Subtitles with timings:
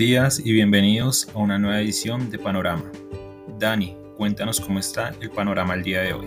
[0.00, 2.90] Días y bienvenidos a una nueva edición de Panorama.
[3.58, 6.26] Dani, cuéntanos cómo está el panorama el día de hoy.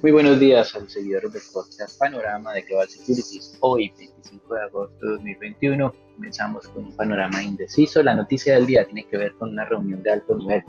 [0.00, 3.58] Muy buenos días a los seguidores del podcast Panorama de Global Securities.
[3.60, 8.02] Hoy, 25 de agosto de 2021, comenzamos con un panorama indeciso.
[8.02, 10.64] La noticia del día tiene que ver con una reunión de alto nivel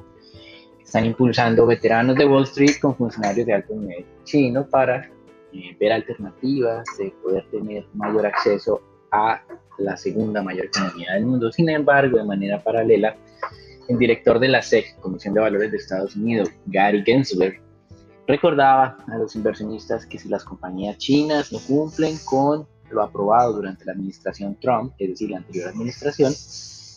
[0.91, 5.09] están impulsando veteranos de Wall Street con funcionarios de alto nivel chino para
[5.54, 9.41] eh, ver alternativas de poder tener mayor acceso a
[9.77, 11.50] la segunda mayor economía del mundo.
[11.50, 13.16] Sin embargo, de manera paralela,
[13.88, 17.62] el director de la SEC, Comisión de Valores de Estados Unidos, Gary Gensler,
[18.28, 23.86] recordaba a los inversionistas que si las compañías chinas no cumplen con lo aprobado durante
[23.86, 26.34] la administración Trump, es decir, la anterior administración,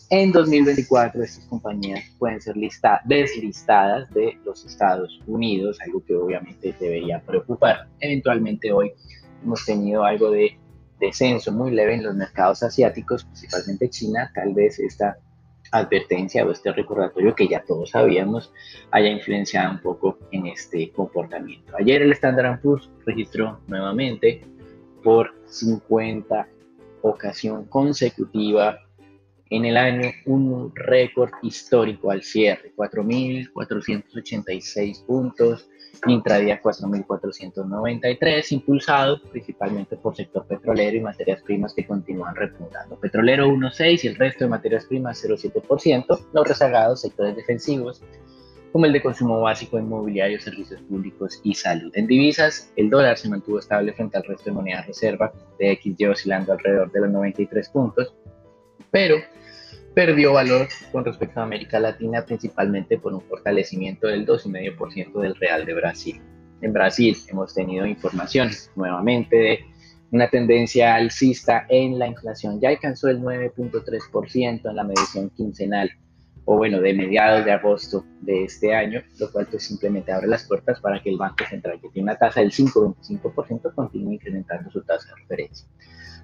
[0.09, 6.75] en 2024 estas compañías pueden ser lista, deslistadas de los Estados Unidos, algo que obviamente
[6.79, 7.87] debería preocupar.
[7.99, 8.91] Eventualmente hoy
[9.43, 10.57] hemos tenido algo de
[10.99, 15.17] descenso muy leve en los mercados asiáticos, principalmente China, tal vez esta
[15.71, 18.53] advertencia o este recordatorio que ya todos sabíamos
[18.91, 21.73] haya influenciado un poco en este comportamiento.
[21.77, 24.45] Ayer el Standard Poor's registró nuevamente
[25.03, 26.47] por 50
[27.01, 28.79] ocasión consecutiva
[29.49, 35.69] en el año un récord histórico al cierre, 4.486 puntos,
[36.07, 42.99] intradía 4.493, impulsado principalmente por sector petrolero y materias primas que continúan repuntando.
[42.99, 48.01] Petrolero 1.6 y el resto de materias primas 0.7%, los rezagados sectores defensivos
[48.75, 51.93] como el de consumo básico, inmobiliario, servicios públicos y salud.
[51.95, 56.07] En divisas, el dólar se mantuvo estable frente al resto de monedas reserva, de XY
[56.07, 58.13] oscilando alrededor de los 93 puntos,
[58.95, 59.17] pero
[59.93, 65.65] perdió valor con respecto a América Latina, principalmente por un fortalecimiento del 2,5% del Real
[65.65, 66.21] de Brasil.
[66.61, 69.59] En Brasil hemos tenido información nuevamente de
[70.11, 72.61] una tendencia alcista en la inflación.
[72.61, 75.91] Ya alcanzó el 9.3% en la medición quincenal,
[76.45, 80.47] o bueno, de mediados de agosto de este año, lo cual pues simplemente abre las
[80.47, 84.81] puertas para que el Banco Central, que tiene una tasa del 5,25%, continúe incrementando su
[84.83, 85.67] tasa de referencia.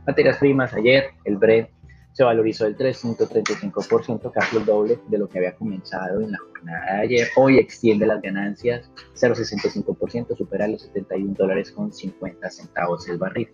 [0.08, 1.68] Materias primas, ayer el Brent
[2.14, 6.96] se valorizó el 3.35%, casi el doble de lo que había comenzado en la jornada
[6.96, 7.28] de ayer.
[7.38, 13.50] Hoy extiende las ganancias 0.65%, supera los 71 dólares con 50 centavos el barril.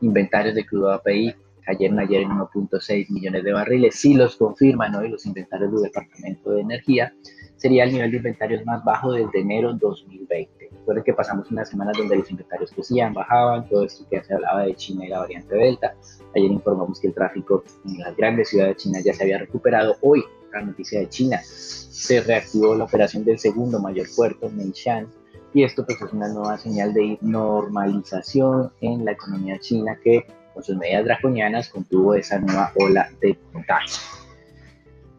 [0.00, 1.34] Inventarios de crudo API
[1.64, 3.94] cayeron ayer en 1.6 millones de barriles.
[3.94, 7.14] Si los confirman hoy los inventarios del Departamento de Energía,
[7.56, 10.61] sería el nivel de inventarios más bajo desde enero 2020.
[10.82, 14.64] Recuerden que pasamos unas semanas donde los inventarios crecían, bajaban, todo esto que se hablaba
[14.64, 15.94] de China y la variante Delta.
[16.34, 19.94] Ayer informamos que el tráfico en las grandes ciudades de China ya se había recuperado.
[20.00, 25.06] Hoy, la noticia de China, se reactivó la operación del segundo mayor puerto, Meishan,
[25.54, 30.64] y esto pues es una nueva señal de normalización en la economía china que con
[30.64, 33.98] sus medidas draconianas contuvo esa nueva ola de contagio.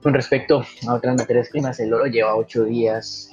[0.01, 3.31] Con respecto a otras materias primas, el oro lleva ocho días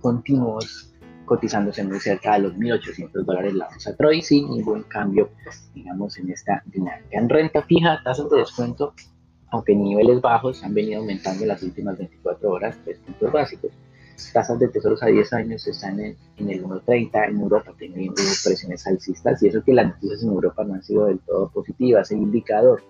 [0.00, 0.91] continuos
[1.32, 5.30] cotizándose muy cerca de los 1.800 dólares la onza Troy sin ningún cambio,
[5.74, 7.08] digamos, en esta dinámica.
[7.10, 8.92] En renta fija, tasas de descuento,
[9.50, 13.70] aunque en niveles bajos, han venido aumentando en las últimas 24 horas, tres puntos básicos.
[14.34, 18.12] Tasas de tesoros a 10 años están en, en el 1.30, en Europa teniendo
[18.44, 22.10] presiones alcistas y eso que las noticias en Europa no han sido del todo positivas.
[22.10, 22.82] El indicador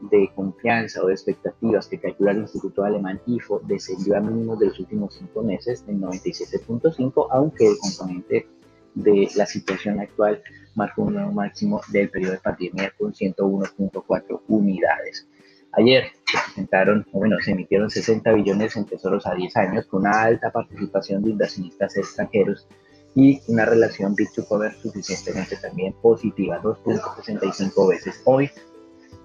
[0.00, 4.66] de confianza o de expectativas que calcula el Instituto Alemán IFO descendió a mínimos de
[4.66, 8.46] los últimos cinco meses en 97.5, aunque el componente
[8.94, 10.42] de la situación actual
[10.74, 15.26] marcó un nuevo máximo del periodo de pandemia con 101.4 unidades.
[15.72, 20.22] Ayer se presentaron, bueno, se emitieron 60 billones en tesoros a 10 años con una
[20.22, 22.68] alta participación de inversionistas extranjeros
[23.16, 28.20] y una relación bit to cover suficientemente también positiva, 2.65 veces.
[28.24, 28.50] Hoy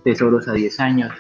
[0.04, 1.12] tesoros a 10 años,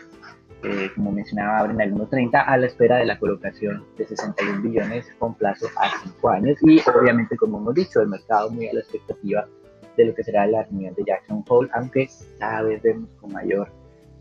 [0.95, 5.33] como mencionaba, abren al 1.30 a la espera de la colocación de 61 billones con
[5.35, 9.47] plazo a 5 años y obviamente, como hemos dicho, el mercado muy a la expectativa
[9.95, 12.09] de lo que será la reunión de Jackson Hole, aunque
[12.39, 13.69] cada vez vemos con mayor,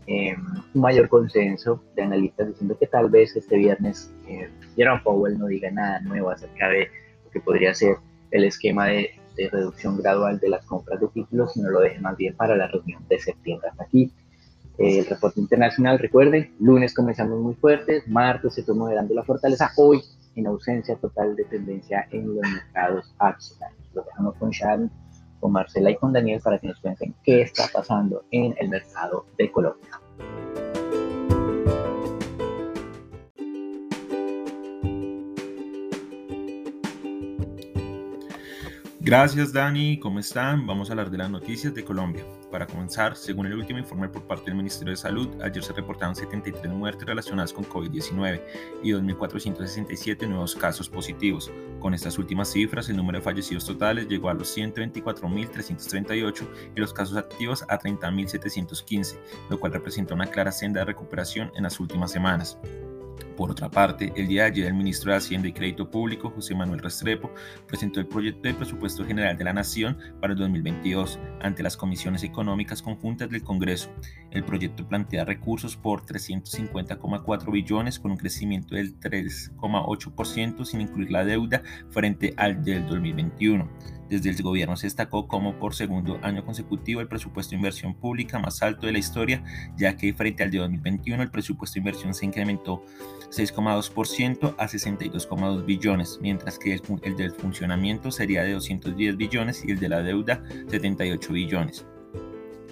[0.07, 0.35] eh,
[0.73, 5.71] mayor consenso de analistas diciendo que tal vez este viernes eh, Jerome Powell no diga
[5.71, 6.89] nada nuevo acerca de
[7.25, 7.95] lo que podría ser
[8.31, 12.17] el esquema de, de reducción gradual de las compras de títulos, sino lo deje más
[12.17, 13.69] bien para la reunión de septiembre.
[13.69, 14.11] Hasta aquí
[14.79, 20.01] el reporte internacional, recuerden, lunes comenzamos muy fuertes, martes se fue moderando la fortaleza, hoy
[20.35, 23.81] en ausencia total de tendencia en los mercados accionarios.
[23.93, 24.89] Lo dejamos con Sharon,
[25.39, 29.25] con Marcela y con Daniel para que nos cuenten qué está pasando en el mercado
[29.37, 29.99] de Colombia.
[39.01, 40.67] Gracias Dani, ¿cómo están?
[40.67, 42.25] Vamos a hablar de las noticias de Colombia.
[42.51, 46.17] Para comenzar, según el último informe por parte del Ministerio de Salud, ayer se reportaron
[46.17, 48.41] 73 muertes relacionadas con COVID-19
[48.83, 51.49] y 2.467 nuevos casos positivos.
[51.79, 56.91] Con estas últimas cifras, el número de fallecidos totales llegó a los 124.338 y los
[56.91, 59.17] casos activos a 30.715,
[59.49, 62.57] lo cual representa una clara senda de recuperación en las últimas semanas.
[63.39, 66.55] Por otra parte, el día de ayer el ministro de Hacienda y Crédito Público, José
[66.55, 67.31] Manuel Restrepo,
[67.69, 72.23] presentó el proyecto de presupuesto general de la Nación para el 2022 ante las comisiones
[72.23, 73.91] económicas conjuntas del Congreso.
[74.31, 81.23] El proyecto plantea recursos por 350,4 billones con un crecimiento del 3,8% sin incluir la
[81.23, 83.69] deuda frente al del 2021.
[84.09, 88.39] Desde el gobierno se destacó como por segundo año consecutivo el presupuesto de inversión pública
[88.39, 89.43] más alto de la historia,
[89.77, 92.83] ya que frente al de 2021 el presupuesto de inversión se incrementó
[93.29, 99.71] 6,2% a 62,2 billones, mientras que el, el del funcionamiento sería de 210 billones y
[99.71, 101.85] el de la deuda 78 billones.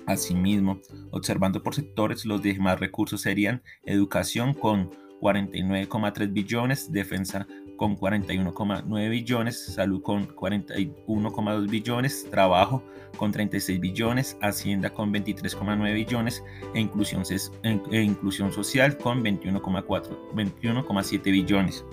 [0.07, 0.79] Asimismo,
[1.11, 4.89] observando por sectores, los demás recursos serían educación con
[5.21, 7.47] 49,3 billones, defensa
[7.77, 12.83] con 41,9 billones, salud con 41,2 billones, trabajo
[13.17, 16.43] con 36 billones, hacienda con 23,9 billones
[16.73, 17.23] e inclusión,
[17.63, 21.85] e inclusión social con 21,4, 21,7 billones.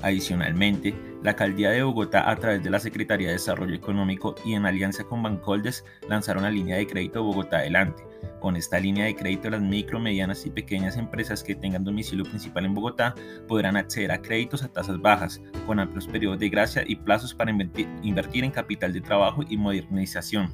[0.00, 4.66] Adicionalmente, la Alcaldía de Bogotá, a través de la Secretaría de Desarrollo Económico y en
[4.66, 8.07] alianza con Bancoldes, lanzaron la línea de crédito Bogotá Adelante.
[8.40, 12.64] Con esta línea de crédito, las micro, medianas y pequeñas empresas que tengan domicilio principal
[12.64, 13.14] en Bogotá
[13.48, 17.50] podrán acceder a créditos a tasas bajas, con amplios periodos de gracia y plazos para
[17.50, 20.52] invertir en capital de trabajo y modernización.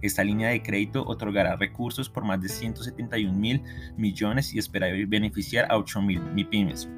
[0.00, 3.62] Esta línea de crédito otorgará recursos por más de 171 mil
[3.96, 6.88] millones y espera beneficiar a 8 mil MIPIMES.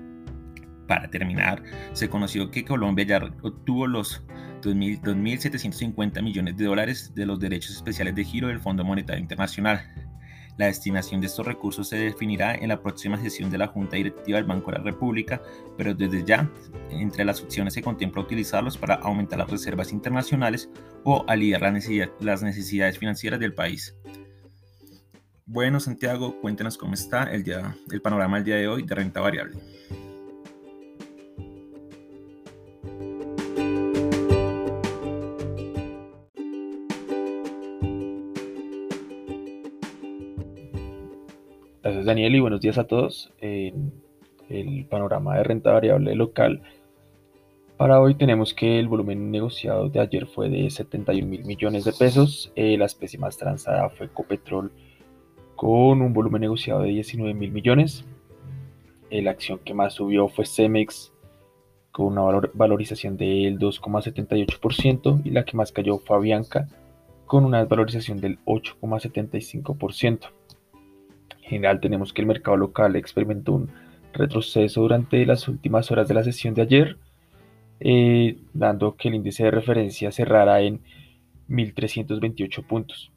[0.86, 1.62] Para terminar,
[1.92, 4.22] se conoció que Colombia ya obtuvo los
[4.62, 9.80] 2.750 millones de dólares de los derechos especiales de giro del Fondo Monetario Internacional.
[10.56, 14.38] La destinación de estos recursos se definirá en la próxima sesión de la Junta Directiva
[14.38, 15.40] del Banco de la República,
[15.76, 16.50] pero desde ya,
[16.90, 20.68] entre las opciones se contempla utilizarlos para aumentar las reservas internacionales
[21.04, 21.62] o aliviar
[22.20, 23.96] las necesidades financieras del país.
[25.46, 29.20] Bueno, Santiago, cuéntenos cómo está el, día, el panorama del día de hoy de renta
[29.20, 29.58] variable.
[41.82, 43.32] Gracias Daniel y buenos días a todos.
[43.40, 43.90] En
[44.50, 46.60] el panorama de renta variable local,
[47.78, 51.94] para hoy tenemos que el volumen negociado de ayer fue de 71 mil millones de
[51.94, 52.52] pesos.
[52.54, 54.70] Eh, la especie más transada fue Copetrol
[55.56, 58.04] con un volumen negociado de 19 mil millones.
[59.08, 61.14] Eh, la acción que más subió fue Cemex
[61.92, 66.68] con una valorización del 2,78% y la que más cayó fue Avianca
[67.24, 70.39] con una desvalorización del 8,75%
[71.50, 73.70] general tenemos que el mercado local experimentó un
[74.12, 76.96] retroceso durante las últimas horas de la sesión de ayer,
[77.80, 80.80] eh, dando que el índice de referencia cerrara en
[81.48, 83.10] 1.328 puntos.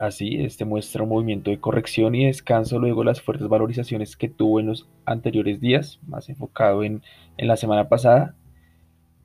[0.00, 4.58] Así, este muestra un movimiento de corrección y descanso luego las fuertes valorizaciones que tuvo
[4.58, 7.02] en los anteriores días, más enfocado en,
[7.36, 8.34] la semana pasada.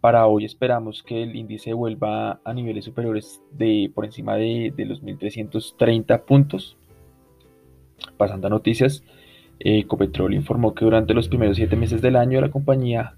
[0.01, 4.86] Para hoy esperamos que el índice vuelva a niveles superiores de por encima de, de
[4.86, 6.78] los 1.330 puntos
[8.18, 9.04] Pasando a noticias,
[9.60, 13.18] eh, Ecopetrol informó que durante los primeros siete meses del año la compañía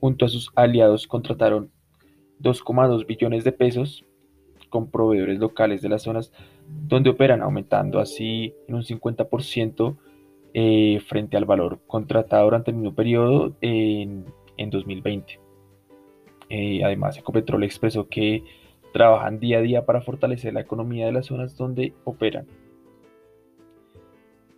[0.00, 1.70] junto a sus aliados contrataron
[2.40, 4.04] 2,2 billones de pesos
[4.68, 6.32] con proveedores locales de las zonas
[6.68, 9.96] donde operan, aumentando así en un 50%
[10.54, 14.24] eh, frente al valor contratado durante el mismo periodo en,
[14.56, 15.40] 2020.
[16.50, 18.42] Eh, además, Ecopetrol expresó que
[18.92, 22.46] trabajan día a día para fortalecer la economía de las zonas donde operan.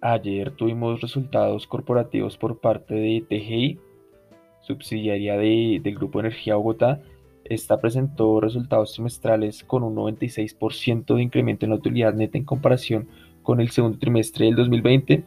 [0.02, 3.78] Ayer tuvimos resultados corporativos por parte de TGI,
[4.62, 7.02] subsidiaria del Grupo Energía Bogotá.
[7.44, 13.08] Esta presentó resultados trimestrales con un 96% de incremento en la utilidad neta en comparación
[13.42, 15.22] con el segundo trimestre del 2020.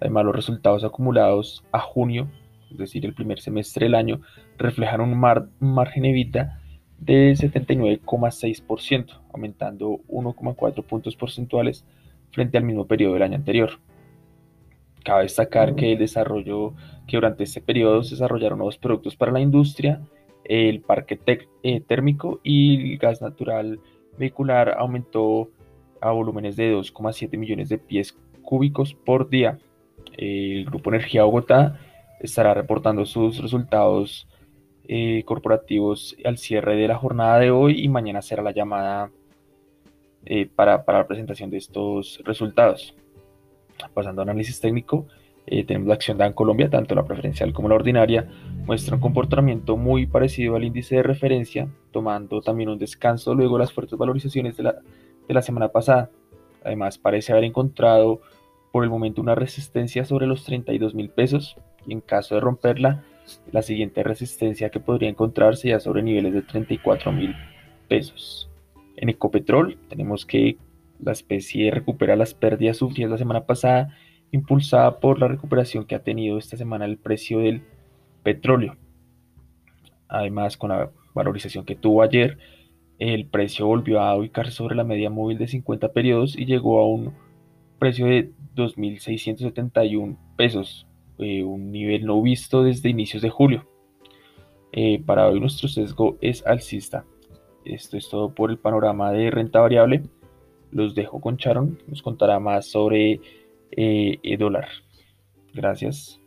[0.00, 2.28] Además, los resultados acumulados a junio,
[2.72, 4.20] es decir, el primer semestre del año,
[4.56, 5.16] reflejan un,
[5.60, 6.60] margen evita
[6.98, 11.84] de 79,6%, aumentando 1,4 puntos porcentuales
[12.32, 13.70] frente al mismo periodo del año anterior.
[15.04, 16.74] Cabe destacar que el desarrollo,
[17.06, 20.00] que durante este periodo se desarrollaron nuevos productos para la industria,
[20.44, 21.18] el parque
[21.62, 23.80] eh, térmico y el gas natural
[24.18, 25.50] vehicular aumentó
[26.00, 29.58] a volúmenes de 2,7 millones de pies cúbicos por día.
[30.16, 31.78] El Grupo Energía Bogotá
[32.20, 34.26] estará reportando sus resultados
[34.88, 39.10] eh, corporativos al cierre de la jornada de hoy y mañana será la llamada
[40.30, 42.94] eh, para, la presentación de estos resultados.
[43.94, 45.06] Pasando a análisis técnico,
[45.46, 48.28] eh, tenemos la acción de Colombia, tanto la preferencial como la ordinaria,
[48.66, 53.60] muestra un comportamiento muy parecido al índice de referencia, tomando también un descanso luego de
[53.60, 54.74] las fuertes valorizaciones de la,
[55.26, 56.10] de la semana pasada.
[56.62, 58.20] Además, parece haber encontrado
[58.70, 61.56] por el momento una resistencia sobre los 32 mil pesos
[61.86, 63.02] y en caso de romperla
[63.50, 67.34] la siguiente resistencia que podría encontrarse ya sobre niveles de 34 mil
[67.88, 68.47] pesos.
[69.00, 70.58] En Ecopetrol tenemos que
[71.00, 73.96] la especie recupera las pérdidas sufridas la semana pasada,
[74.32, 77.62] impulsada por la recuperación que ha tenido esta semana el precio del
[78.24, 78.76] petróleo.
[80.08, 82.38] Además, con la valorización que tuvo ayer,
[82.98, 86.88] el precio volvió a ubicarse sobre la media móvil de 50 periodos y llegó a
[86.88, 87.12] un
[87.78, 90.88] precio de 2.671 pesos,
[91.18, 93.68] eh, un nivel no visto desde inicios de julio.
[94.72, 97.04] Eh, para hoy nuestro sesgo es alcista.
[97.68, 100.02] Esto es todo por el panorama de renta variable.
[100.70, 103.20] Los dejo con Charon, nos contará más sobre
[103.72, 104.68] eh, el dólar.
[105.52, 106.18] Gracias.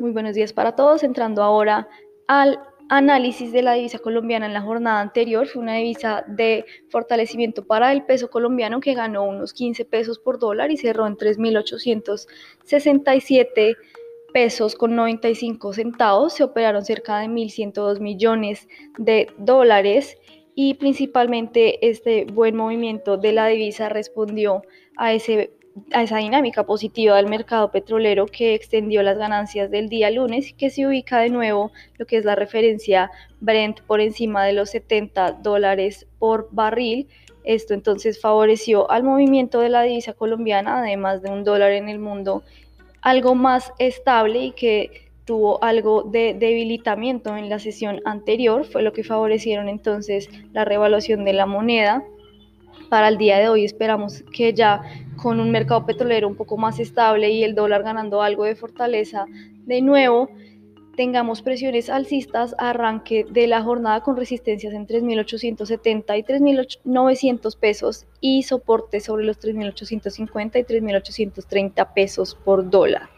[0.00, 1.04] Muy buenos días para todos.
[1.04, 1.88] Entrando ahora
[2.26, 5.46] al análisis de la divisa colombiana en la jornada anterior.
[5.46, 10.38] Fue una divisa de fortalecimiento para el peso colombiano que ganó unos 15 pesos por
[10.38, 13.76] dólar y cerró en 3.867
[14.32, 16.34] pesos con 95 centavos.
[16.34, 20.18] Se operaron cerca de 1.102 millones de dólares
[20.54, 24.62] y principalmente este buen movimiento de la divisa respondió
[24.96, 25.52] a ese
[25.92, 30.70] a esa dinámica positiva del mercado petrolero que extendió las ganancias del día lunes que
[30.70, 35.32] se ubica de nuevo lo que es la referencia Brent por encima de los 70
[35.42, 37.08] dólares por barril.
[37.42, 41.98] Esto entonces favoreció al movimiento de la divisa colombiana, además de un dólar en el
[41.98, 42.42] mundo
[43.02, 48.92] algo más estable y que tuvo algo de debilitamiento en la sesión anterior, fue lo
[48.92, 52.02] que favorecieron entonces la revaluación de la moneda
[52.94, 54.82] para el día de hoy esperamos que ya
[55.16, 59.24] con un mercado petrolero un poco más estable y el dólar ganando algo de fortaleza
[59.66, 60.30] de nuevo,
[60.96, 68.44] tengamos presiones alcistas arranque de la jornada con resistencias en 3.870 y 3.900 pesos y
[68.44, 73.13] soporte sobre los 3.850 y 3.830 pesos por dólar.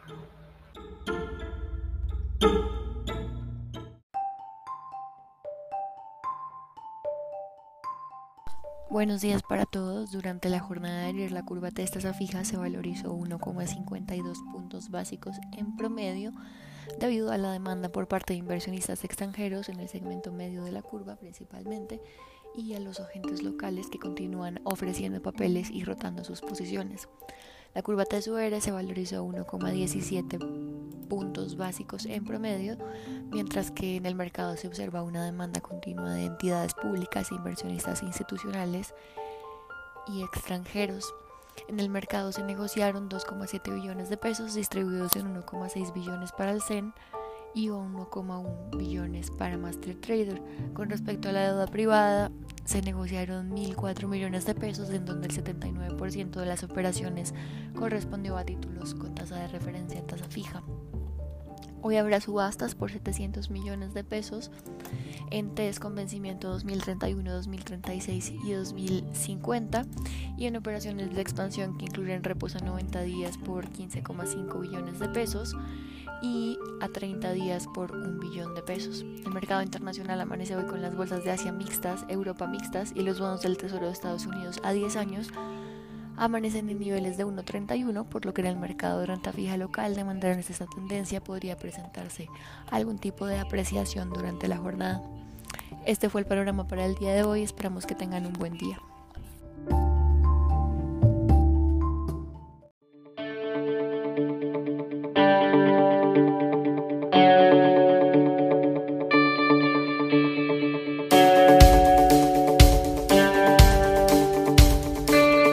[8.88, 10.12] Buenos días para todos.
[10.12, 15.36] Durante la jornada de ayer la curva de tasa fija se valorizó 1,52 puntos básicos
[15.58, 16.32] en promedio
[17.00, 20.82] debido a la demanda por parte de inversionistas extranjeros en el segmento medio de la
[20.82, 22.00] curva principalmente
[22.54, 27.08] y a los agentes locales que continúan ofreciendo papeles y rotando sus posiciones.
[27.76, 30.38] La curva TSUR se valorizó 1,17
[31.10, 32.78] puntos básicos en promedio,
[33.30, 38.94] mientras que en el mercado se observa una demanda continua de entidades públicas inversionistas institucionales
[40.06, 41.14] y extranjeros.
[41.68, 46.62] En el mercado se negociaron 2,7 billones de pesos distribuidos en 1,6 billones para el
[46.62, 46.94] CEN
[47.56, 50.42] y 1,1 billones para Master Trader.
[50.74, 52.30] Con respecto a la deuda privada,
[52.66, 57.32] se negociaron 1.004 millones de pesos, en donde el 79% de las operaciones
[57.74, 60.62] correspondió a títulos con tasa de referencia en tasa fija.
[61.80, 64.50] Hoy habrá subastas por 700 millones de pesos
[65.30, 69.86] en test con vencimiento 2031, 2036 y 2050
[70.36, 75.08] y en operaciones de expansión que incluyen repos a 90 días por 15,5 billones de
[75.08, 75.56] pesos
[76.22, 79.04] y a 30 días por un billón de pesos.
[79.24, 83.20] El mercado internacional amanece hoy con las bolsas de Asia mixtas, Europa mixtas y los
[83.20, 85.32] bonos del Tesoro de Estados Unidos a 10 años
[86.16, 89.94] amanecen en niveles de 1.31, por lo que en el mercado de renta fija local
[89.94, 92.28] de mantenerse esta tendencia podría presentarse
[92.70, 95.02] algún tipo de apreciación durante la jornada.
[95.84, 98.80] Este fue el panorama para el día de hoy, esperamos que tengan un buen día.